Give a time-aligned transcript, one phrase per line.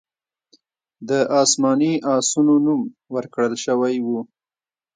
[1.09, 2.81] د اسماني آسونو نوم
[3.15, 4.07] ورکړل شوی و